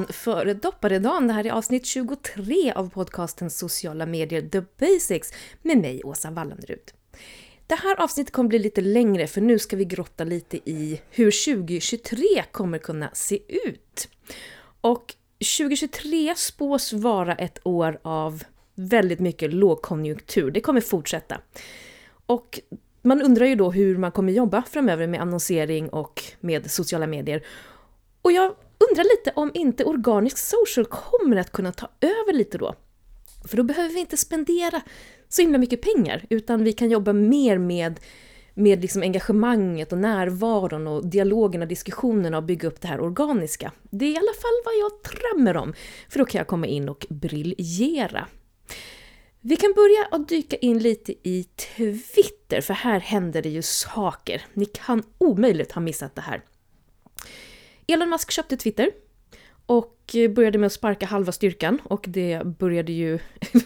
dagen 0.00 0.12
före 0.12 0.54
dopparedagen. 0.54 1.26
Det 1.26 1.32
här 1.32 1.46
är 1.46 1.50
avsnitt 1.50 1.86
23 1.86 2.72
av 2.72 2.90
podcasten 2.90 3.50
Sociala 3.50 4.06
medier 4.06 4.48
The 4.48 4.62
Basics 4.78 5.32
med 5.62 5.78
mig, 5.78 6.04
Åsa 6.04 6.30
Wallenrud. 6.30 6.92
Det 7.66 7.74
här 7.74 8.00
avsnittet 8.00 8.32
kommer 8.32 8.48
bli 8.48 8.58
lite 8.58 8.80
längre 8.80 9.26
för 9.26 9.40
nu 9.40 9.58
ska 9.58 9.76
vi 9.76 9.84
grotta 9.84 10.24
lite 10.24 10.56
i 10.56 11.00
hur 11.10 11.54
2023 11.54 12.26
kommer 12.52 12.78
kunna 12.78 13.10
se 13.12 13.40
ut. 13.66 14.08
Och 14.80 15.14
2023 15.58 16.34
spås 16.36 16.92
vara 16.92 17.34
ett 17.34 17.58
år 17.66 17.98
av 18.02 18.42
väldigt 18.74 19.20
mycket 19.20 19.54
lågkonjunktur. 19.54 20.50
Det 20.50 20.60
kommer 20.60 20.80
fortsätta. 20.80 21.40
Och 22.26 22.60
man 23.02 23.22
undrar 23.22 23.46
ju 23.46 23.54
då 23.54 23.70
hur 23.70 23.96
man 23.96 24.12
kommer 24.12 24.32
jobba 24.32 24.62
framöver 24.62 25.06
med 25.06 25.20
annonsering 25.20 25.88
och 25.88 26.22
med 26.40 26.70
sociala 26.70 27.06
medier. 27.06 27.42
Och 28.22 28.32
jag 28.32 28.54
undrar 28.88 29.04
lite 29.04 29.32
om 29.34 29.50
inte 29.54 29.84
organisk 29.84 30.38
social 30.38 30.86
kommer 30.86 31.36
att 31.36 31.52
kunna 31.52 31.72
ta 31.72 31.88
över 32.00 32.32
lite 32.32 32.58
då. 32.58 32.74
För 33.48 33.56
då 33.56 33.62
behöver 33.62 33.94
vi 33.94 34.00
inte 34.00 34.16
spendera 34.16 34.80
så 35.28 35.42
himla 35.42 35.58
mycket 35.58 35.82
pengar, 35.82 36.24
utan 36.30 36.64
vi 36.64 36.72
kan 36.72 36.90
jobba 36.90 37.12
mer 37.12 37.58
med, 37.58 38.00
med 38.54 38.82
liksom 38.82 39.02
engagemanget 39.02 39.92
och 39.92 39.98
närvaron 39.98 40.86
och 40.86 41.06
dialogerna, 41.06 41.66
diskussionerna 41.66 42.36
och 42.36 42.44
bygga 42.44 42.68
upp 42.68 42.80
det 42.80 42.88
här 42.88 43.00
organiska. 43.00 43.72
Det 43.90 44.04
är 44.04 44.10
i 44.10 44.16
alla 44.16 44.34
fall 44.42 44.62
vad 44.64 44.74
jag 44.74 44.92
drömmer 45.12 45.56
om, 45.56 45.74
för 46.08 46.18
då 46.18 46.24
kan 46.24 46.38
jag 46.38 46.46
komma 46.46 46.66
in 46.66 46.88
och 46.88 47.06
briljera. 47.08 48.26
Vi 49.40 49.56
kan 49.56 49.72
börja 49.72 50.08
att 50.10 50.28
dyka 50.28 50.56
in 50.56 50.78
lite 50.78 51.12
i 51.12 51.44
Twitter, 51.44 52.60
för 52.60 52.74
här 52.74 53.00
händer 53.00 53.42
det 53.42 53.48
ju 53.48 53.62
saker. 53.62 54.42
Ni 54.54 54.64
kan 54.64 55.02
omöjligt 55.18 55.72
ha 55.72 55.80
missat 55.80 56.14
det 56.14 56.20
här. 56.20 56.42
Elon 57.92 58.10
Musk 58.10 58.30
köpte 58.30 58.56
Twitter 58.56 58.90
och 59.66 60.16
började 60.34 60.58
med 60.58 60.66
att 60.66 60.72
sparka 60.72 61.06
halva 61.06 61.32
styrkan 61.32 61.78
och 61.84 62.04
det 62.08 62.42
började 62.44 62.92
ju... 62.92 63.18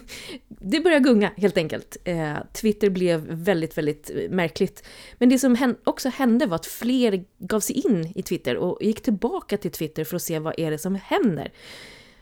det 0.47 0.79
började 0.79 1.03
gunga 1.03 1.31
helt 1.37 1.57
enkelt. 1.57 1.97
Eh, 2.03 2.35
Twitter 2.53 2.89
blev 2.89 3.19
väldigt, 3.29 3.77
väldigt 3.77 4.11
märkligt. 4.29 4.83
Men 5.17 5.29
det 5.29 5.39
som 5.39 5.75
också 5.83 6.09
hände 6.09 6.45
var 6.45 6.55
att 6.55 6.65
fler 6.65 7.25
gav 7.37 7.59
sig 7.59 7.75
in 7.87 8.11
i 8.15 8.23
Twitter 8.23 8.57
och 8.57 8.83
gick 8.83 9.01
tillbaka 9.01 9.57
till 9.57 9.71
Twitter 9.71 10.03
för 10.03 10.15
att 10.15 10.21
se 10.21 10.39
vad 10.39 10.59
är 10.59 10.71
det 10.71 10.77
som 10.77 10.95
händer. 10.95 11.51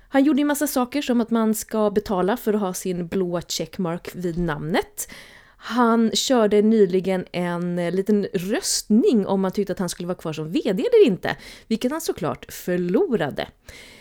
Han 0.09 0.23
gjorde 0.23 0.41
en 0.41 0.47
massa 0.47 0.67
saker 0.67 1.01
som 1.01 1.21
att 1.21 1.29
man 1.29 1.55
ska 1.55 1.91
betala 1.91 2.37
för 2.37 2.53
att 2.53 2.61
ha 2.61 2.73
sin 2.73 3.07
blåa 3.07 3.41
checkmark 3.41 4.15
vid 4.15 4.37
namnet. 4.37 5.07
Han 5.65 6.11
körde 6.13 6.61
nyligen 6.61 7.25
en 7.31 7.79
eh, 7.79 7.91
liten 7.91 8.27
röstning 8.33 9.27
om 9.27 9.41
man 9.41 9.51
tyckte 9.51 9.73
att 9.73 9.79
han 9.79 9.89
skulle 9.89 10.07
vara 10.07 10.17
kvar 10.17 10.33
som 10.33 10.51
VD 10.51 10.83
eller 10.83 11.05
inte, 11.05 11.37
vilket 11.67 11.91
han 11.91 12.01
såklart 12.01 12.53
förlorade. 12.53 13.47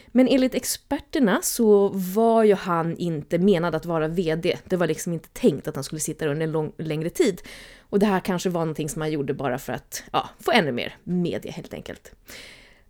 Men 0.06 0.28
enligt 0.28 0.54
experterna 0.54 1.40
så 1.42 1.88
var 1.88 2.44
ju 2.44 2.54
han 2.54 2.96
inte 2.96 3.38
menad 3.38 3.74
att 3.74 3.86
vara 3.86 4.08
VD. 4.08 4.58
Det 4.64 4.76
var 4.76 4.86
liksom 4.86 5.12
inte 5.12 5.28
tänkt 5.28 5.68
att 5.68 5.74
han 5.74 5.84
skulle 5.84 6.00
sitta 6.00 6.24
där 6.24 6.32
under 6.32 6.46
en 6.46 6.52
lång, 6.52 6.72
längre 6.78 7.10
tid. 7.10 7.42
Och 7.80 7.98
det 7.98 8.06
här 8.06 8.20
kanske 8.20 8.50
var 8.50 8.60
någonting 8.60 8.88
som 8.88 9.02
han 9.02 9.12
gjorde 9.12 9.34
bara 9.34 9.58
för 9.58 9.72
att 9.72 10.02
ja, 10.12 10.30
få 10.40 10.52
ännu 10.52 10.72
mer 10.72 10.96
media 11.04 11.52
helt 11.52 11.74
enkelt. 11.74 12.12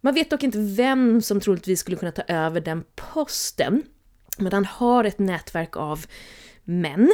Man 0.01 0.15
vet 0.15 0.31
dock 0.31 0.43
inte 0.43 0.59
vem 0.59 1.23
som 1.23 1.41
troligtvis 1.41 1.81
skulle 1.81 1.97
kunna 1.97 2.13
ta 2.13 2.23
över 2.23 2.61
den 2.61 2.85
posten. 2.95 3.83
Men 4.39 4.53
han 4.53 4.65
har 4.65 5.05
ett 5.05 5.19
nätverk 5.19 5.77
av 5.77 6.07
män 6.65 7.13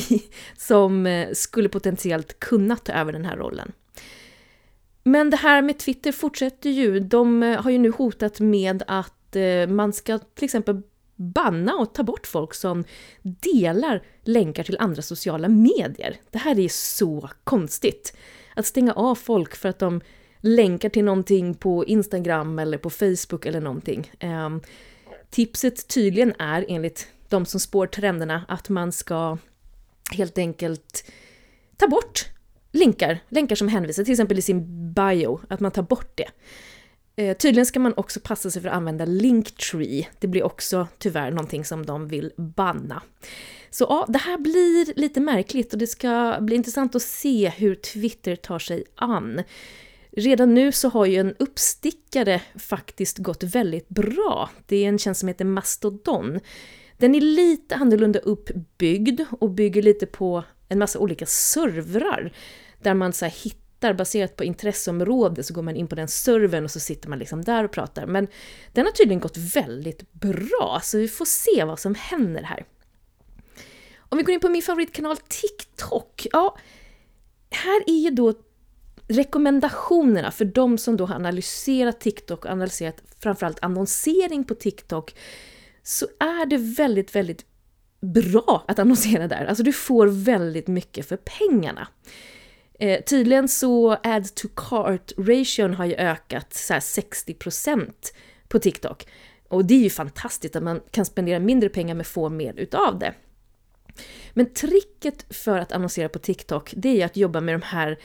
som 0.56 1.06
eh, 1.06 1.28
skulle 1.32 1.68
potentiellt 1.68 2.40
kunna 2.40 2.76
ta 2.76 2.92
över 2.92 3.12
den 3.12 3.24
här 3.24 3.36
rollen. 3.36 3.72
Men 5.04 5.30
det 5.30 5.36
här 5.36 5.62
med 5.62 5.78
Twitter 5.78 6.12
fortsätter 6.12 6.70
ju. 6.70 7.00
De 7.00 7.42
eh, 7.42 7.62
har 7.62 7.70
ju 7.70 7.78
nu 7.78 7.90
hotat 7.90 8.40
med 8.40 8.82
att 8.86 9.36
eh, 9.36 9.66
man 9.68 9.92
ska 9.92 10.18
till 10.18 10.44
exempel 10.44 10.82
banna 11.16 11.74
och 11.74 11.94
ta 11.94 12.02
bort 12.02 12.26
folk 12.26 12.54
som 12.54 12.84
delar 13.22 14.02
länkar 14.22 14.62
till 14.62 14.76
andra 14.80 15.02
sociala 15.02 15.48
medier. 15.48 16.16
Det 16.30 16.38
här 16.38 16.58
är 16.58 16.68
så 16.68 17.30
konstigt. 17.44 18.16
Att 18.54 18.66
stänga 18.66 18.92
av 18.92 19.14
folk 19.14 19.56
för 19.56 19.68
att 19.68 19.78
de 19.78 20.00
länkar 20.40 20.88
till 20.88 21.04
någonting 21.04 21.54
på 21.54 21.84
Instagram 21.84 22.58
eller 22.58 22.78
på 22.78 22.90
Facebook 22.90 23.46
eller 23.46 23.60
någonting. 23.60 24.12
Eh, 24.18 24.50
tipset 25.30 25.88
tydligen 25.88 26.34
är 26.38 26.64
enligt 26.68 27.08
de 27.32 27.46
som 27.46 27.60
spår 27.60 27.86
trenderna 27.86 28.44
att 28.48 28.68
man 28.68 28.92
ska 28.92 29.38
helt 30.12 30.38
enkelt 30.38 31.10
ta 31.76 31.88
bort 31.88 32.26
länkar, 32.72 33.18
länkar 33.28 33.56
som 33.56 33.68
hänvisar 33.68 34.04
till 34.04 34.12
exempel 34.12 34.38
i 34.38 34.42
sin 34.42 34.92
bio, 34.94 35.40
att 35.48 35.60
man 35.60 35.70
tar 35.70 35.82
bort 35.82 36.12
det. 36.14 36.28
Eh, 37.16 37.36
tydligen 37.36 37.66
ska 37.66 37.80
man 37.80 37.94
också 37.96 38.20
passa 38.20 38.50
sig 38.50 38.62
för 38.62 38.68
att 38.68 38.74
använda 38.74 39.04
Linktree. 39.04 40.08
Det 40.18 40.26
blir 40.26 40.42
också 40.42 40.88
tyvärr 40.98 41.30
någonting 41.30 41.64
som 41.64 41.86
de 41.86 42.08
vill 42.08 42.32
banna. 42.36 43.02
Så 43.70 43.86
ja, 43.88 44.06
det 44.08 44.18
här 44.18 44.38
blir 44.38 44.98
lite 44.98 45.20
märkligt 45.20 45.72
och 45.72 45.78
det 45.78 45.86
ska 45.86 46.38
bli 46.40 46.56
intressant 46.56 46.94
att 46.94 47.02
se 47.02 47.48
hur 47.48 47.74
Twitter 47.74 48.36
tar 48.36 48.58
sig 48.58 48.84
an. 48.94 49.42
Redan 50.16 50.54
nu 50.54 50.72
så 50.72 50.88
har 50.88 51.06
ju 51.06 51.16
en 51.16 51.34
uppstickare 51.38 52.42
faktiskt 52.58 53.18
gått 53.18 53.42
väldigt 53.42 53.88
bra. 53.88 54.50
Det 54.66 54.84
är 54.84 54.88
en 54.88 54.98
tjänst 54.98 55.20
som 55.20 55.28
heter 55.28 55.44
Mastodon. 55.44 56.40
Den 57.02 57.14
är 57.14 57.20
lite 57.20 57.74
annorlunda 57.74 58.18
uppbyggd 58.18 59.20
och 59.40 59.50
bygger 59.50 59.82
lite 59.82 60.06
på 60.06 60.44
en 60.68 60.78
massa 60.78 60.98
olika 60.98 61.26
servrar 61.26 62.32
där 62.82 62.94
man 62.94 63.12
så 63.12 63.26
hittar, 63.26 63.94
baserat 63.94 64.36
på 64.36 64.44
intresseområde, 64.44 65.42
så 65.42 65.54
går 65.54 65.62
man 65.62 65.76
in 65.76 65.86
på 65.86 65.94
den 65.94 66.08
servern 66.08 66.64
och 66.64 66.70
så 66.70 66.80
sitter 66.80 67.08
man 67.08 67.18
liksom 67.18 67.44
där 67.44 67.64
och 67.64 67.70
pratar. 67.70 68.06
Men 68.06 68.28
den 68.72 68.86
har 68.86 68.92
tydligen 68.92 69.20
gått 69.20 69.36
väldigt 69.36 70.12
bra, 70.12 70.80
så 70.82 70.98
vi 70.98 71.08
får 71.08 71.24
se 71.24 71.64
vad 71.64 71.78
som 71.78 71.94
händer 71.94 72.42
här. 72.42 72.64
Om 73.98 74.18
vi 74.18 74.24
går 74.24 74.34
in 74.34 74.40
på 74.40 74.48
min 74.48 74.62
favoritkanal 74.62 75.16
TikTok, 75.16 76.26
ja, 76.32 76.58
här 77.50 77.82
är 77.86 77.98
ju 77.98 78.10
då 78.10 78.34
rekommendationerna 79.08 80.30
för 80.30 80.44
de 80.44 80.78
som 80.78 80.96
då 80.96 81.06
har 81.06 81.14
analyserat 81.14 82.00
TikTok 82.00 82.44
och 82.44 82.50
analyserat 82.50 83.02
framförallt 83.18 83.58
annonsering 83.62 84.44
på 84.44 84.54
TikTok 84.54 85.14
så 85.82 86.06
är 86.20 86.46
det 86.46 86.56
väldigt, 86.56 87.16
väldigt 87.16 87.44
bra 88.00 88.64
att 88.68 88.78
annonsera 88.78 89.28
där. 89.28 89.44
Alltså 89.44 89.64
du 89.64 89.72
får 89.72 90.06
väldigt 90.06 90.66
mycket 90.66 91.08
för 91.08 91.16
pengarna. 91.16 91.88
Eh, 92.78 93.02
tydligen 93.02 93.48
så 93.48 93.92
add 94.02 94.34
to 94.34 94.48
cart 94.56 95.12
ration 95.16 95.74
har 95.74 95.84
ju 95.84 95.94
ökat 95.94 96.54
så 96.54 96.74
60% 96.74 97.92
på 98.48 98.58
TikTok. 98.58 99.06
Och 99.48 99.64
det 99.64 99.74
är 99.74 99.82
ju 99.82 99.90
fantastiskt 99.90 100.56
att 100.56 100.62
man 100.62 100.80
kan 100.90 101.04
spendera 101.04 101.38
mindre 101.38 101.68
pengar 101.68 101.94
men 101.94 102.04
få 102.04 102.28
mer 102.28 102.54
utav 102.56 102.98
det. 102.98 103.14
Men 104.32 104.52
tricket 104.52 105.36
för 105.36 105.58
att 105.58 105.72
annonsera 105.72 106.08
på 106.08 106.18
TikTok, 106.18 106.72
det 106.76 106.88
är 106.88 106.94
ju 106.94 107.02
att 107.02 107.16
jobba 107.16 107.40
med 107.40 107.54
de 107.54 107.62
här, 107.62 107.98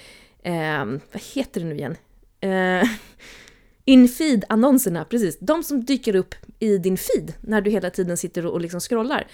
eh, 0.43 0.85
vad 0.85 1.21
heter 1.33 1.61
det 1.61 1.67
nu 1.67 1.75
igen? 1.75 1.95
Eh, 2.41 2.89
Infeed-annonserna, 3.87 5.05
precis. 5.05 5.39
De 5.39 5.63
som 5.63 5.85
dyker 5.85 6.15
upp 6.15 6.35
i 6.59 6.77
din 6.77 6.97
feed 6.97 7.33
när 7.41 7.61
du 7.61 7.71
hela 7.71 7.89
tiden 7.89 8.17
sitter 8.17 8.45
och 8.45 8.61
liksom 8.61 8.79
scrollar. 8.79 9.27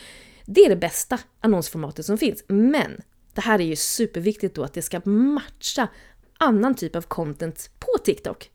Det 0.46 0.62
är 0.62 0.70
det 0.70 0.76
bästa 0.76 1.20
annonsformatet 1.40 2.06
som 2.06 2.18
finns. 2.18 2.44
Men 2.48 3.02
det 3.34 3.42
här 3.42 3.62
är 3.62 3.64
ju 3.64 3.76
superviktigt 3.76 4.56
då 4.56 4.64
att 4.64 4.74
det 4.74 4.82
ska 4.82 5.02
matcha 5.06 5.88
annan 6.38 6.76
typ 6.76 6.96
av 6.96 7.02
content 7.02 7.70
på 7.80 8.04
TikTok. 8.04 8.52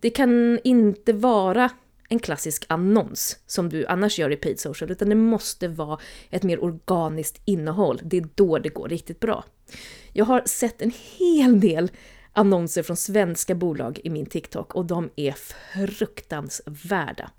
Det 0.00 0.10
kan 0.10 0.58
inte 0.64 1.12
vara 1.12 1.70
en 2.08 2.18
klassisk 2.18 2.64
annons 2.68 3.38
som 3.46 3.68
du 3.68 3.86
annars 3.86 4.18
gör 4.18 4.32
i 4.32 4.36
paid 4.36 4.60
social, 4.60 4.90
utan 4.90 5.08
det 5.08 5.14
måste 5.14 5.68
vara 5.68 5.98
ett 6.30 6.42
mer 6.42 6.64
organiskt 6.64 7.42
innehåll. 7.44 8.00
Det 8.04 8.16
är 8.16 8.28
då 8.34 8.58
det 8.58 8.68
går 8.68 8.88
riktigt 8.88 9.20
bra. 9.20 9.44
Jag 10.12 10.24
har 10.24 10.42
sett 10.46 10.82
en 10.82 10.92
hel 11.18 11.60
del 11.60 11.90
annonser 12.36 12.82
från 12.82 12.96
svenska 12.96 13.54
bolag 13.54 14.00
i 14.04 14.10
min 14.10 14.26
TikTok 14.26 14.74
och 14.74 14.84
de 14.84 15.10
är 15.16 15.32
fruktansvärda. 15.32 17.30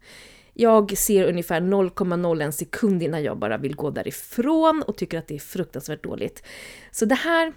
Jag 0.54 0.98
ser 0.98 1.30
ungefär 1.30 1.62
0,01 1.62 2.52
sekund 2.52 3.04
innan 3.04 3.24
jag 3.24 3.40
bara 3.40 3.58
vill 3.58 3.76
gå 3.76 3.90
därifrån 3.90 4.84
och 4.88 4.98
tycker 4.98 5.18
att 5.18 5.28
det 5.28 5.36
är 5.36 5.40
fruktansvärt 5.40 6.04
dåligt. 6.04 6.44
Så 6.92 7.06
det 7.06 7.16
här, 7.16 7.54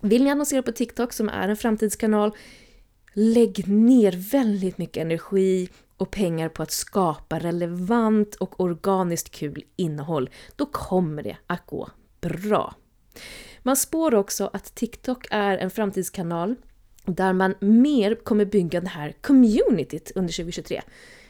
vill 0.00 0.24
ni 0.24 0.30
annonsera 0.30 0.62
på 0.62 0.72
TikTok 0.72 1.12
som 1.12 1.28
är 1.28 1.48
en 1.48 1.56
framtidskanal, 1.56 2.36
lägg 3.12 3.68
ner 3.68 4.12
väldigt 4.30 4.78
mycket 4.78 5.00
energi 5.00 5.68
och 5.96 6.10
pengar 6.10 6.48
på 6.48 6.62
att 6.62 6.70
skapa 6.70 7.38
relevant 7.38 8.34
och 8.34 8.60
organiskt 8.60 9.30
kul 9.30 9.64
innehåll. 9.76 10.30
Då 10.56 10.66
kommer 10.66 11.22
det 11.22 11.36
att 11.46 11.66
gå 11.66 11.88
bra. 12.20 12.74
Man 13.62 13.76
spår 13.76 14.14
också 14.14 14.50
att 14.52 14.74
TikTok 14.74 15.26
är 15.30 15.58
en 15.58 15.70
framtidskanal 15.70 16.56
där 17.08 17.32
man 17.32 17.54
mer 17.60 18.14
kommer 18.14 18.44
bygga 18.44 18.80
det 18.80 18.88
här 18.88 19.14
communityt 19.20 20.12
under 20.14 20.32
2023. 20.32 20.82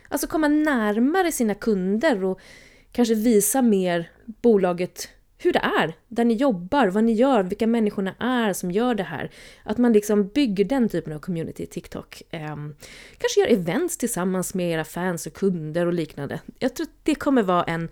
Alltså 0.09 0.27
komma 0.27 0.49
närmare 0.49 1.33
sina 1.33 1.55
kunder 1.55 2.25
och 2.25 2.41
kanske 2.93 3.15
visa 3.15 3.63
mer 3.63 4.11
bolaget 4.27 5.09
hur 5.39 5.53
det 5.53 5.59
är, 5.59 5.95
där 6.09 6.25
ni 6.25 6.35
jobbar, 6.35 6.87
vad 6.87 7.05
ni 7.05 7.13
gör, 7.13 7.43
vilka 7.43 7.67
människorna 7.67 8.15
är 8.19 8.53
som 8.53 8.71
gör 8.71 8.95
det 8.95 9.03
här. 9.03 9.31
Att 9.63 9.79
man 9.79 9.93
liksom 9.93 10.29
bygger 10.29 10.65
den 10.65 10.89
typen 10.89 11.13
av 11.13 11.19
community 11.19 11.63
i 11.63 11.67
TikTok. 11.67 12.23
Eh, 12.31 12.57
kanske 13.19 13.41
gör 13.41 13.49
events 13.49 13.99
tillsammans 13.99 14.55
med 14.55 14.71
era 14.71 14.85
fans 14.85 15.27
och 15.27 15.33
kunder 15.33 15.87
och 15.87 15.93
liknande. 15.93 16.41
Jag 16.59 16.75
tror 16.75 16.87
att 16.87 16.93
det 17.03 17.15
kommer 17.15 17.43
vara 17.43 17.65
en, 17.65 17.89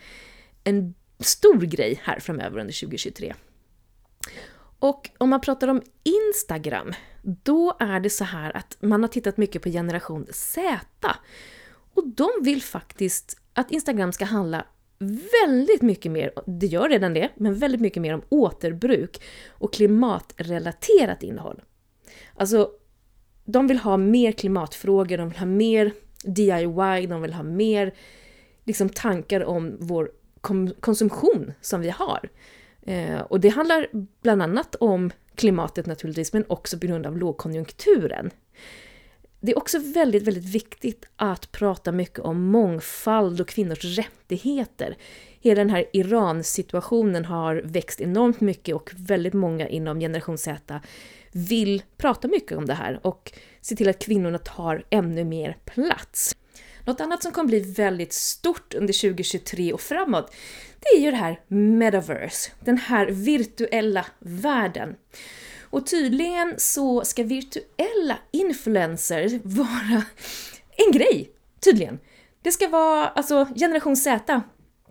en 0.65 0.95
stor 1.21 1.61
grej 1.61 2.01
här 2.03 2.21
framöver 2.21 2.61
under 2.61 2.81
2023. 2.81 3.35
Och 4.87 5.11
om 5.19 5.31
man 5.31 5.41
pratar 5.41 5.69
om 5.69 5.83
Instagram, 6.03 6.93
då 7.23 7.77
är 7.79 8.01
det 8.01 8.11
så 8.11 8.25
här 8.25 8.57
att 8.57 8.77
man 8.81 9.03
har 9.03 9.09
tittat 9.09 9.37
mycket 9.37 9.63
på 9.63 9.69
generation 9.69 10.27
Z. 10.31 11.17
Och 11.95 12.09
de 12.09 12.31
vill 12.43 12.63
faktiskt 12.63 13.41
att 13.53 13.71
Instagram 13.71 14.13
ska 14.13 14.25
handla 14.25 14.65
väldigt 15.43 15.83
mycket 15.83 16.13
mer, 16.13 16.33
det 16.47 16.67
gör 16.67 16.89
redan 16.89 17.15
det, 17.15 17.31
men 17.37 17.55
väldigt 17.55 17.81
mycket 17.81 18.03
mer 18.03 18.15
om 18.15 18.23
återbruk 18.29 19.23
och 19.51 19.73
klimatrelaterat 19.73 21.23
innehåll. 21.23 21.63
Alltså, 22.35 22.71
de 23.45 23.67
vill 23.67 23.79
ha 23.79 23.97
mer 23.97 24.33
klimatfrågor, 24.33 25.19
de 25.19 25.29
vill 25.29 25.39
ha 25.39 25.47
mer 25.47 25.93
DIY, 26.25 27.07
de 27.07 27.23
vill 27.23 27.33
ha 27.33 27.43
mer 27.43 27.95
liksom, 28.65 28.89
tankar 28.89 29.45
om 29.45 29.77
vår 29.81 30.11
konsumtion 30.81 31.53
som 31.61 31.81
vi 31.81 31.91
har. 31.91 32.29
Eh, 32.87 33.21
och 33.21 33.41
det 33.41 33.49
handlar 33.49 33.87
bland 34.23 34.43
annat 34.43 34.75
om 34.75 35.11
klimatet 35.35 35.87
naturligtvis, 35.87 36.33
men 36.33 36.45
också 36.49 36.79
på 36.79 36.87
grund 36.87 37.07
av 37.07 37.19
lågkonjunkturen. 37.19 38.31
Det 39.41 39.53
är 39.53 39.59
också 39.59 39.79
väldigt, 39.79 40.23
väldigt 40.23 40.55
viktigt 40.55 41.09
att 41.17 41.53
prata 41.53 41.93
mycket 41.93 42.19
om 42.19 42.43
mångfald 42.43 43.41
och 43.41 43.49
kvinnors 43.49 43.85
rättigheter. 43.85 44.97
Hela 45.41 45.59
den 45.59 45.71
här 45.71 45.85
Iran-situationen 45.93 47.25
har 47.25 47.63
växt 47.65 48.01
enormt 48.01 48.41
mycket 48.41 48.75
och 48.75 48.91
väldigt 48.97 49.35
många 49.35 49.69
inom 49.69 50.01
generation 50.01 50.39
Z 50.39 50.81
vill 51.33 51.83
prata 51.97 52.29
mycket 52.29 52.59
om 52.59 52.67
det 52.67 52.75
här 52.75 53.01
och 53.03 53.33
se 53.61 53.77
till 53.77 53.89
att 53.89 53.99
kvinnorna 53.99 54.39
tar 54.39 54.85
ännu 54.91 55.25
mer 55.25 55.57
plats. 55.65 56.36
Något 56.87 57.01
annat 57.01 57.23
som 57.23 57.33
kommer 57.33 57.49
bli 57.49 57.61
väldigt 57.61 58.13
stort 58.13 58.75
under 58.75 58.93
2023 58.93 59.73
och 59.73 59.81
framåt, 59.81 60.35
det 60.81 60.99
är 60.99 61.01
ju 61.01 61.11
det 61.11 61.17
här 61.17 61.41
metaverse, 61.49 62.51
den 62.61 62.79
här 62.79 63.07
virtuella 63.07 64.07
världen. 64.19 64.95
Och 65.63 65.87
tydligen 65.87 66.55
så 66.59 67.05
ska 67.05 67.23
virtuella 67.23 68.19
influencers 68.31 69.33
vara 69.43 70.05
en 70.77 70.93
grej, 70.93 71.31
tydligen. 71.61 71.99
Det 72.43 72.53
ska 72.53 72.69
vara, 72.69 73.09
alltså 73.09 73.49
generation 73.57 73.97
Z, 73.97 74.43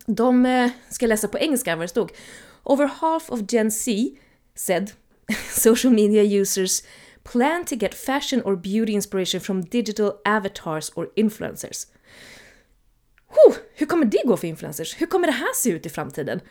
de 0.06 0.46
eh, 0.46 0.72
ska 0.90 1.08
läsa 1.08 1.28
på 1.28 1.40
engelska 1.40 1.76
vad 1.76 1.84
det 1.84 1.90
stod. 1.90 2.12
Over 2.64 2.86
half 2.86 3.30
of 3.30 3.40
Gen 3.50 3.72
Z 3.72 3.92
said 4.56 4.92
social 5.52 5.94
media 5.94 6.42
users 6.42 6.82
plan 7.32 7.66
to 7.66 7.76
get 7.76 7.94
fashion 7.94 8.42
or 8.42 8.56
beauty 8.56 8.94
inspiration 8.94 9.42
from 9.42 9.62
digital 9.62 10.14
avatars 10.26 10.92
or 10.96 11.10
influencers. 11.16 11.88
Huh, 13.28 13.56
hur 13.74 13.86
kommer 13.86 14.06
det 14.06 14.22
gå 14.26 14.38
för 14.38 14.48
influencers? 14.48 15.02
Hur 15.02 15.06
kommer 15.06 15.28
det 15.28 15.34
här 15.34 15.54
se 15.56 15.70
ut 15.70 15.86
i 15.86 15.90
framtiden? 15.90 16.42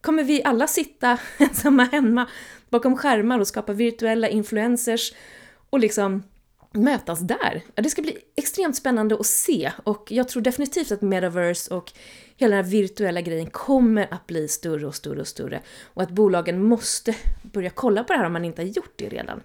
Kommer 0.00 0.24
vi 0.24 0.44
alla 0.44 0.66
sitta 0.66 1.18
ensamma 1.38 1.84
hemma 1.84 2.28
bakom 2.70 2.96
skärmar 2.96 3.38
och 3.38 3.48
skapa 3.48 3.72
virtuella 3.72 4.28
influencers 4.28 5.14
och 5.70 5.78
liksom 5.78 6.22
mötas 6.72 7.20
där? 7.20 7.62
Ja, 7.74 7.82
det 7.82 7.90
ska 7.90 8.02
bli 8.02 8.18
extremt 8.36 8.76
spännande 8.76 9.14
att 9.14 9.26
se 9.26 9.72
och 9.84 10.06
jag 10.10 10.28
tror 10.28 10.42
definitivt 10.42 10.92
att 10.92 11.02
metaverse 11.02 11.74
och 11.74 11.92
hela 12.36 12.56
den 12.56 12.64
här 12.64 12.70
virtuella 12.70 13.20
grejen 13.20 13.50
kommer 13.50 14.14
att 14.14 14.26
bli 14.26 14.48
större 14.48 14.86
och 14.86 14.94
större 14.94 15.20
och 15.20 15.28
större 15.28 15.62
och 15.84 16.02
att 16.02 16.10
bolagen 16.10 16.64
måste 16.64 17.14
börja 17.42 17.70
kolla 17.70 18.04
på 18.04 18.12
det 18.12 18.18
här 18.18 18.26
om 18.26 18.32
man 18.32 18.44
inte 18.44 18.62
har 18.62 18.66
gjort 18.66 18.92
det 18.96 19.08
redan. 19.08 19.42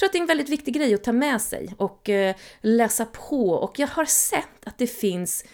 Jag 0.00 0.02
tror 0.02 0.08
att 0.08 0.12
det 0.12 0.18
är 0.18 0.34
en 0.34 0.38
väldigt 0.38 0.48
viktig 0.48 0.74
grej 0.74 0.94
att 0.94 1.04
ta 1.04 1.12
med 1.12 1.40
sig 1.40 1.74
och 1.76 2.08
eh, 2.08 2.36
läsa 2.60 3.04
på 3.04 3.50
och 3.50 3.78
jag 3.78 3.86
har 3.86 4.04
sett 4.04 4.66
att 4.66 4.78
det 4.78 4.86
finns 4.86 5.44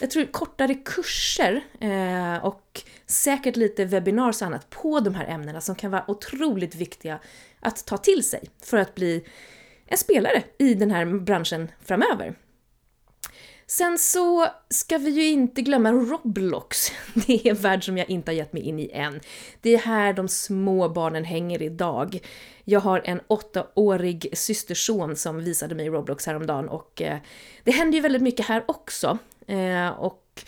jag 0.00 0.10
tror 0.10 0.24
kortare 0.24 0.74
kurser 0.74 1.64
eh, 1.80 2.44
och 2.44 2.82
säkert 3.06 3.56
lite 3.56 3.84
webinars 3.84 4.42
och 4.42 4.46
annat 4.46 4.70
på 4.70 5.00
de 5.00 5.14
här 5.14 5.26
ämnena 5.26 5.60
som 5.60 5.74
kan 5.74 5.90
vara 5.90 6.10
otroligt 6.10 6.74
viktiga 6.74 7.20
att 7.60 7.86
ta 7.86 7.96
till 7.96 8.24
sig 8.24 8.44
för 8.62 8.76
att 8.76 8.94
bli 8.94 9.24
en 9.86 9.98
spelare 9.98 10.42
i 10.58 10.74
den 10.74 10.90
här 10.90 11.04
branschen 11.04 11.70
framöver. 11.84 12.34
Sen 13.70 13.98
så 13.98 14.46
ska 14.68 14.98
vi 14.98 15.10
ju 15.10 15.24
inte 15.24 15.62
glömma 15.62 15.92
Roblox. 15.92 16.92
Det 17.14 17.46
är 17.46 17.50
en 17.50 17.56
värld 17.56 17.84
som 17.84 17.98
jag 17.98 18.10
inte 18.10 18.30
har 18.30 18.36
gett 18.36 18.52
mig 18.52 18.62
in 18.62 18.78
i 18.78 18.90
än. 18.92 19.20
Det 19.60 19.74
är 19.74 19.78
här 19.78 20.12
de 20.12 20.28
små 20.28 20.88
barnen 20.88 21.24
hänger 21.24 21.62
idag. 21.62 22.18
Jag 22.64 22.80
har 22.80 23.02
en 23.04 23.20
åttaårig 23.26 24.28
systerson 24.32 25.16
som 25.16 25.44
visade 25.44 25.74
mig 25.74 25.88
Roblox 25.88 26.26
häromdagen 26.26 26.68
och 26.68 27.02
eh, 27.02 27.18
det 27.64 27.70
händer 27.70 27.96
ju 27.96 28.02
väldigt 28.02 28.22
mycket 28.22 28.46
här 28.46 28.64
också. 28.68 29.18
Eh, 29.46 29.88
och 29.88 30.42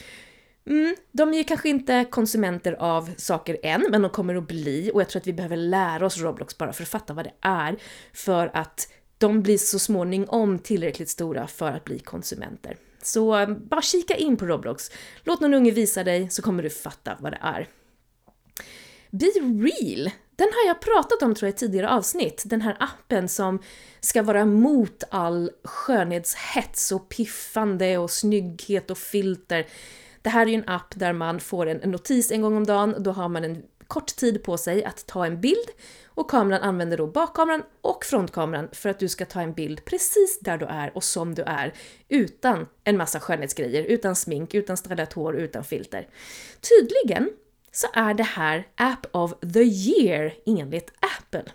mm, 0.67 0.97
de 1.13 1.35
är 1.35 1.39
ju 1.39 1.45
kanske 1.45 1.69
inte 1.69 2.05
konsumenter 2.11 2.73
av 2.73 3.11
saker 3.17 3.57
än, 3.63 3.87
men 3.91 4.03
de 4.03 4.11
kommer 4.11 4.35
att 4.35 4.49
bli 4.49 4.91
och 4.95 5.01
jag 5.01 5.09
tror 5.09 5.21
att 5.21 5.27
vi 5.27 5.33
behöver 5.33 5.57
lära 5.57 6.07
oss 6.07 6.19
Roblox 6.19 6.59
bara 6.59 6.73
för 6.73 6.83
att 6.83 6.89
fatta 6.89 7.13
vad 7.13 7.25
det 7.25 7.35
är. 7.41 7.77
För 8.13 8.51
att 8.55 8.93
de 9.19 9.43
blir 9.43 9.59
så 9.59 9.79
småningom 9.79 10.59
tillräckligt 10.59 11.09
stora 11.09 11.47
för 11.47 11.73
att 11.73 11.85
bli 11.85 11.99
konsumenter. 11.99 12.77
Så 13.05 13.57
bara 13.71 13.83
kika 13.83 14.17
in 14.17 14.37
på 14.37 14.47
Roblox. 14.47 14.91
Låt 15.25 15.41
någon 15.41 15.55
unge 15.55 15.71
visa 15.71 16.05
dig 16.05 16.31
så 16.31 16.43
kommer 16.43 16.63
du 16.63 16.71
fatta 16.71 17.17
vad 17.21 17.33
det 17.33 17.39
är. 17.43 17.69
Be 19.11 19.27
Real, 19.27 20.11
den 20.37 20.49
har 20.53 20.67
jag 20.67 20.81
pratat 20.81 21.23
om 21.23 21.35
tror 21.35 21.47
jag 21.47 21.55
i 21.55 21.59
tidigare 21.59 21.91
avsnitt. 21.91 22.43
Den 22.47 22.61
här 22.61 22.77
appen 22.81 23.29
som 23.29 23.59
ska 24.01 24.23
vara 24.23 24.45
mot 24.45 25.05
all 25.11 25.51
skönhetshets 25.65 26.93
och 26.93 27.09
piffande 27.09 27.99
och 27.99 28.11
snygghet 28.11 28.91
och 28.91 28.99
filter. 28.99 29.67
Det 30.23 30.31
här 30.31 30.47
är 30.47 30.51
ju 30.51 30.55
en 30.55 30.69
app 30.69 30.95
där 30.97 31.13
man 31.13 31.41
får 31.41 31.67
en 31.67 31.91
notis 31.91 32.33
en 32.33 32.43
gång 32.43 32.57
om 32.57 32.67
dagen, 32.67 32.95
då 32.99 33.13
har 33.13 33.29
man 33.29 33.45
en 33.45 33.63
kort 33.93 34.17
tid 34.17 34.43
på 34.43 34.57
sig 34.59 34.85
att 34.85 35.07
ta 35.07 35.27
en 35.27 35.41
bild 35.41 35.69
och 36.07 36.31
kameran 36.31 36.63
använder 36.63 36.97
då 36.97 37.07
bakkameran 37.07 37.63
och 37.81 38.05
frontkameran 38.05 38.69
för 38.73 38.89
att 38.89 38.99
du 38.99 39.09
ska 39.09 39.25
ta 39.25 39.41
en 39.41 39.53
bild 39.53 39.85
precis 39.85 40.41
där 40.41 40.59
du 40.59 40.67
är 40.67 40.97
och 40.97 41.05
som 41.05 41.35
du 41.35 41.43
är 41.43 41.75
utan 42.09 42.67
en 42.85 42.97
massa 42.97 43.21
skönhetsgrejer, 43.21 43.83
utan 43.83 44.17
smink, 44.17 44.55
utan 44.55 44.77
stylat 44.77 45.13
hår, 45.13 45.37
utan 45.37 45.65
filter. 45.65 46.09
Tydligen 46.61 47.31
så 47.73 47.87
är 47.95 48.15
det 48.15 48.23
här 48.23 48.67
App 48.75 49.07
of 49.11 49.33
the 49.55 49.63
year 49.63 50.35
enligt 50.47 50.93
Apple. 51.19 51.53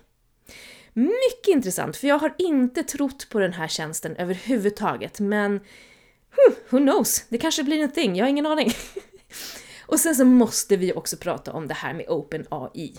Mycket 0.92 1.48
intressant, 1.48 1.96
för 1.96 2.08
jag 2.08 2.18
har 2.18 2.34
inte 2.38 2.82
trott 2.82 3.28
på 3.30 3.38
den 3.38 3.52
här 3.52 3.68
tjänsten 3.68 4.16
överhuvudtaget, 4.16 5.20
men 5.20 5.50
hm, 5.50 6.54
who 6.70 6.78
knows, 6.78 7.24
det 7.28 7.38
kanske 7.38 7.62
blir 7.64 7.82
en 7.82 7.92
thing, 7.92 8.16
jag 8.16 8.24
har 8.24 8.30
ingen 8.30 8.46
aning. 8.46 8.72
Och 9.88 10.00
sen 10.00 10.14
så 10.14 10.24
måste 10.24 10.76
vi 10.76 10.92
också 10.92 11.16
prata 11.16 11.52
om 11.52 11.68
det 11.68 11.74
här 11.74 11.94
med 11.94 12.08
OpenAI. 12.08 12.94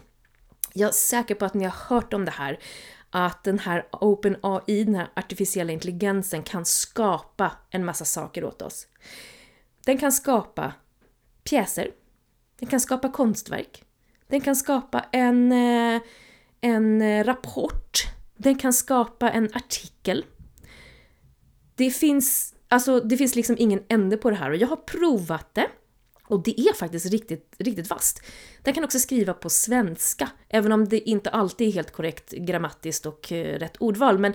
Jag 0.74 0.88
är 0.88 0.93
säker 0.93 1.36
på 1.36 1.46
att 1.46 1.53
ni 1.53 1.63
har 1.65 1.96
hört 1.96 2.13
om 2.13 2.25
det 2.25 2.31
här, 2.31 2.60
att 3.10 3.43
den 3.43 3.60
här 3.60 3.88
OpenAI, 3.91 4.84
den 4.84 4.96
här 4.96 5.10
artificiella 5.15 5.72
intelligensen, 5.72 6.43
kan 6.43 6.65
skapa 6.65 7.51
en 7.69 7.86
massa 7.86 8.05
saker 8.05 8.43
åt 8.43 8.62
oss. 8.62 8.88
Den 9.86 9.98
kan 9.98 10.12
skapa 10.12 10.74
pjäser, 11.43 11.91
den 12.60 12.69
kan 12.69 12.79
skapa 12.79 13.12
konstverk, 13.12 13.84
den 14.27 14.41
kan 14.41 14.55
skapa 14.55 15.05
en, 15.12 15.51
eh, 15.51 16.01
en 16.62 17.01
eh, 17.01 17.24
rapport, 17.24 17.98
den 18.38 18.55
kan 18.55 18.74
skapa 18.74 19.29
en 19.29 19.50
artikel. 19.53 20.25
Det 21.75 21.91
finns, 21.91 22.55
alltså, 22.67 23.00
det 23.00 23.17
finns 23.17 23.36
liksom 23.36 23.55
ingen 23.60 23.84
ände 23.88 24.17
på 24.17 24.29
det 24.29 24.36
här 24.36 24.50
och 24.50 24.58
jag 24.58 24.67
har 24.67 24.75
provat 24.75 25.55
det. 25.55 25.67
Och 26.29 26.43
det 26.43 26.59
är 26.59 26.74
faktiskt 26.74 27.05
riktigt, 27.05 27.55
riktigt 27.57 27.89
vasst. 27.89 28.21
Den 28.63 28.74
kan 28.74 28.83
också 28.83 29.00
skriva 29.00 29.33
på 29.33 29.50
svenska, 29.50 30.29
även 30.50 30.71
om 30.71 30.89
det 30.89 31.09
inte 31.09 31.29
alltid 31.29 31.67
är 31.67 31.71
helt 31.71 31.91
korrekt 31.91 32.31
grammatiskt 32.31 33.05
och 33.05 33.31
eh, 33.31 33.59
rätt 33.59 33.77
ordval, 33.77 34.19
men 34.19 34.33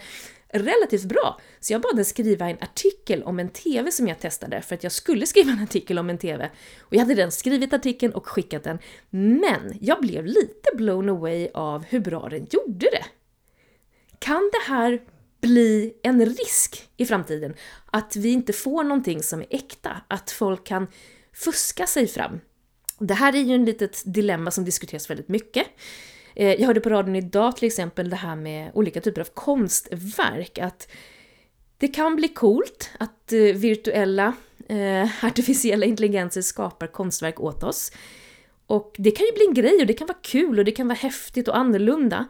relativt 0.48 1.04
bra. 1.04 1.40
Så 1.60 1.72
jag 1.72 1.80
bad 1.80 1.96
den 1.96 2.04
skriva 2.04 2.50
en 2.50 2.56
artikel 2.60 3.22
om 3.22 3.38
en 3.38 3.48
TV 3.48 3.90
som 3.90 4.08
jag 4.08 4.18
testade, 4.18 4.62
för 4.62 4.74
att 4.74 4.82
jag 4.82 4.92
skulle 4.92 5.26
skriva 5.32 5.52
en 5.52 5.62
artikel 5.62 5.98
om 5.98 6.10
en 6.10 6.18
TV. 6.18 6.50
Och 6.80 6.94
jag 6.94 7.00
hade 7.00 7.14
redan 7.14 7.32
skrivit 7.32 7.72
artikeln 7.72 8.12
och 8.12 8.26
skickat 8.26 8.64
den, 8.64 8.78
men 9.10 9.78
jag 9.80 10.00
blev 10.00 10.26
lite 10.26 10.70
blown 10.74 11.08
away 11.08 11.48
av 11.54 11.84
hur 11.84 12.00
bra 12.00 12.28
den 12.28 12.46
gjorde 12.50 12.88
det. 12.92 13.04
Kan 14.18 14.50
det 14.52 14.72
här 14.72 15.02
bli 15.40 15.94
en 16.02 16.26
risk 16.26 16.88
i 16.96 17.06
framtiden? 17.06 17.54
Att 17.86 18.16
vi 18.16 18.28
inte 18.28 18.52
får 18.52 18.84
någonting 18.84 19.22
som 19.22 19.40
är 19.40 19.46
äkta? 19.50 20.00
Att 20.08 20.30
folk 20.30 20.64
kan 20.64 20.86
fuska 21.34 21.86
sig 21.86 22.06
fram. 22.06 22.40
Det 22.98 23.14
här 23.14 23.36
är 23.36 23.40
ju 23.40 23.54
en 23.54 23.64
litet 23.64 24.02
dilemma 24.06 24.50
som 24.50 24.64
diskuteras 24.64 25.10
väldigt 25.10 25.28
mycket. 25.28 25.66
Eh, 26.34 26.54
jag 26.54 26.66
hörde 26.66 26.80
på 26.80 26.90
radion 26.90 27.16
idag 27.16 27.56
till 27.56 27.66
exempel 27.66 28.10
det 28.10 28.16
här 28.16 28.36
med 28.36 28.70
olika 28.74 29.00
typer 29.00 29.20
av 29.20 29.28
konstverk, 29.34 30.58
att 30.58 30.88
det 31.78 31.88
kan 31.88 32.16
bli 32.16 32.28
coolt 32.28 32.90
att 32.98 33.32
eh, 33.32 33.38
virtuella, 33.38 34.32
eh, 34.68 35.24
artificiella 35.24 35.86
intelligenser 35.86 36.42
skapar 36.42 36.86
konstverk 36.86 37.40
åt 37.40 37.62
oss. 37.62 37.92
Och 38.66 38.94
det 38.98 39.10
kan 39.10 39.26
ju 39.26 39.32
bli 39.32 39.46
en 39.48 39.54
grej 39.54 39.80
och 39.80 39.86
det 39.86 39.92
kan 39.92 40.06
vara 40.06 40.18
kul 40.22 40.58
och 40.58 40.64
det 40.64 40.72
kan 40.72 40.88
vara 40.88 40.98
häftigt 40.98 41.48
och 41.48 41.56
annorlunda. 41.56 42.26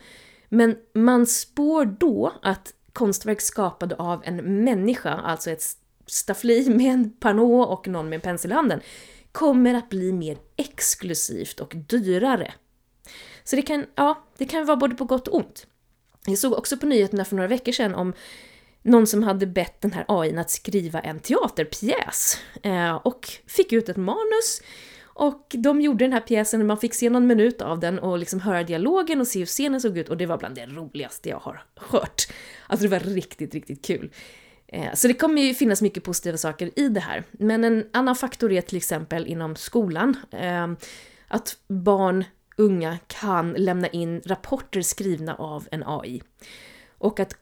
Men 0.49 0.77
man 0.95 1.27
spår 1.27 1.85
då 1.85 2.33
att 2.43 2.75
konstverk 2.93 3.41
skapade 3.41 3.97
av 3.97 4.23
en 4.25 4.65
människa, 4.65 5.11
alltså 5.11 5.51
ett 5.51 5.63
staffli 6.07 6.69
med 6.77 6.95
en 6.95 7.11
panå 7.11 7.63
och 7.63 7.89
någon 7.89 8.09
med 8.09 8.17
en 8.17 8.21
pensel 8.21 8.51
i 8.51 8.55
handen, 8.55 8.81
kommer 9.33 9.75
att 9.75 9.89
bli 9.89 10.13
mer 10.13 10.39
exklusivt 10.57 11.61
och 11.61 11.73
dyrare. 11.89 12.55
Så 13.45 13.57
det 13.57 13.63
kan, 13.63 13.87
ja, 13.95 14.25
det 14.39 14.45
kan 14.45 14.67
vara 14.67 14.77
både 14.77 14.95
på 14.95 15.05
gott 15.05 15.29
och 15.29 15.37
ont. 15.37 15.67
Jag 16.27 16.39
såg 16.39 16.53
också 16.53 16.77
på 16.77 16.87
nyheterna 16.87 17.25
för 17.25 17.37
några 17.37 17.49
veckor 17.49 17.73
sedan 17.73 17.95
om 17.95 18.13
någon 18.83 19.07
som 19.07 19.23
hade 19.23 19.47
bett 19.47 19.81
den 19.81 19.93
här 19.93 20.05
AI 20.09 20.37
att 20.37 20.51
skriva 20.51 21.01
en 21.01 21.21
teaterpjäs 21.21 22.39
eh, 22.63 22.95
och 22.95 23.29
fick 23.47 23.73
ut 23.73 23.89
ett 23.89 23.97
manus 23.97 24.63
och 25.03 25.47
de 25.59 25.81
gjorde 25.81 26.05
den 26.05 26.13
här 26.13 26.21
pjäsen 26.21 26.61
och 26.61 26.67
man 26.67 26.79
fick 26.79 26.95
se 26.95 27.11
någon 27.11 27.27
minut 27.27 27.63
av 27.63 27.81
den 27.81 27.99
och 27.99 28.19
liksom 28.19 28.41
höra 28.41 28.63
dialogen 28.63 29.21
och 29.21 29.27
se 29.27 29.39
hur 29.39 29.47
scenen 29.47 29.81
såg 29.81 29.99
ut 29.99 30.09
och 30.09 30.17
det 30.17 30.27
var 30.27 30.39
bland 30.39 30.55
det 30.55 30.67
roligaste 30.67 31.29
jag 31.29 31.39
har 31.39 31.65
hört. 31.75 32.23
Alltså 32.67 32.87
det 32.89 32.91
var 32.91 33.15
riktigt, 33.15 33.55
riktigt 33.55 33.85
kul. 33.85 34.11
Eh, 34.75 34.95
så 34.95 35.09
det 35.09 35.15
kommer 35.15 35.43
ju 35.43 35.55
finnas 35.55 35.83
mycket 35.83 36.05
positiva 36.05 36.37
saker 36.37 36.79
i 36.79 36.89
det 36.89 37.01
här. 37.01 37.25
Men 37.31 37.65
en 37.65 37.87
annan 37.93 38.17
faktor 38.17 38.53
är 38.53 38.61
till 38.61 38.77
exempel 38.77 39.27
inom 39.27 39.57
skolan. 39.57 40.17
Eh, 40.31 40.73
att 41.29 41.57
barn, 41.69 42.25
unga 42.57 42.99
kan 43.07 43.53
lämna 43.53 43.89
in 43.89 44.21
rapporter 44.27 44.83
skrivna 44.83 45.35
av 45.35 45.69
en 45.71 45.83
AI. 45.87 46.23
Och 46.99 47.21
att 47.21 47.37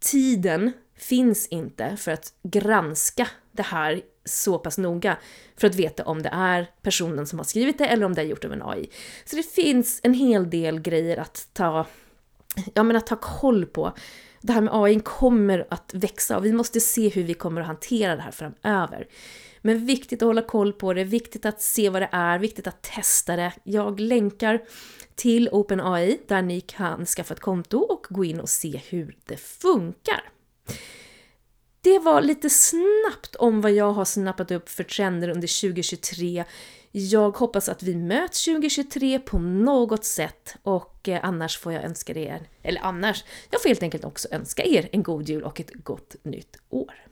tiden 0.00 0.72
finns 0.96 1.46
inte 1.46 1.96
för 1.96 2.12
att 2.12 2.32
granska 2.42 3.28
det 3.52 3.62
här 3.62 4.00
så 4.24 4.58
pass 4.58 4.78
noga 4.78 5.16
för 5.56 5.66
att 5.66 5.74
veta 5.74 6.04
om 6.04 6.22
det 6.22 6.30
är 6.32 6.70
personen 6.82 7.26
som 7.26 7.38
har 7.38 7.44
skrivit 7.44 7.78
det 7.78 7.86
eller 7.86 8.06
om 8.06 8.14
det 8.14 8.20
är 8.20 8.26
gjort 8.26 8.44
av 8.44 8.52
en 8.52 8.62
AI. 8.62 8.90
Så 9.24 9.36
det 9.36 9.42
finns 9.42 10.00
en 10.02 10.14
hel 10.14 10.50
del 10.50 10.80
grejer 10.80 11.16
att 11.16 11.48
ta, 11.52 11.86
ja, 12.74 12.82
men 12.82 12.96
att 12.96 13.06
ta 13.06 13.16
koll 13.16 13.66
på. 13.66 13.92
Det 14.40 14.52
här 14.52 14.60
med 14.60 14.74
AI 14.74 15.00
kommer 15.00 15.66
att 15.70 15.94
växa 15.94 16.36
och 16.36 16.44
vi 16.44 16.52
måste 16.52 16.80
se 16.80 17.08
hur 17.08 17.24
vi 17.24 17.34
kommer 17.34 17.60
att 17.60 17.66
hantera 17.66 18.16
det 18.16 18.22
här 18.22 18.30
framöver. 18.30 19.06
Men 19.62 19.86
viktigt 19.86 20.22
att 20.22 20.26
hålla 20.26 20.42
koll 20.42 20.72
på 20.72 20.94
det, 20.94 21.04
viktigt 21.04 21.46
att 21.46 21.62
se 21.62 21.90
vad 21.90 22.02
det 22.02 22.08
är, 22.12 22.38
viktigt 22.38 22.66
att 22.66 22.82
testa 22.82 23.36
det. 23.36 23.52
Jag 23.64 24.00
länkar 24.00 24.60
till 25.14 25.48
OpenAI 25.52 26.18
där 26.28 26.42
ni 26.42 26.60
kan 26.60 27.06
skaffa 27.06 27.34
ett 27.34 27.40
konto 27.40 27.78
och 27.78 28.06
gå 28.10 28.24
in 28.24 28.40
och 28.40 28.48
se 28.48 28.80
hur 28.88 29.16
det 29.24 29.36
funkar. 29.36 30.20
Det 31.80 31.98
var 31.98 32.20
lite 32.20 32.50
snabbt 32.50 33.36
om 33.36 33.60
vad 33.60 33.72
jag 33.72 33.92
har 33.92 34.04
snappat 34.04 34.50
upp 34.50 34.68
för 34.68 34.84
trender 34.84 35.28
under 35.28 35.60
2023. 35.60 36.44
Jag 36.92 37.30
hoppas 37.36 37.68
att 37.68 37.82
vi 37.82 37.94
möts 37.94 38.44
2023 38.44 39.18
på 39.18 39.38
något 39.38 40.04
sätt 40.04 40.56
och 40.62 41.08
eh, 41.08 41.20
annars 41.22 41.58
får 41.58 41.72
jag 41.72 41.84
önska 41.84 42.12
er, 42.12 42.48
eller 42.62 42.80
annars, 42.80 43.24
jag 43.50 43.62
får 43.62 43.68
helt 43.68 43.82
enkelt 43.82 44.04
också 44.04 44.28
önska 44.30 44.64
er 44.64 44.88
en 44.92 45.02
god 45.02 45.28
jul 45.28 45.42
och 45.42 45.60
ett 45.60 45.70
gott 45.74 46.16
nytt 46.22 46.56
år. 46.70 47.07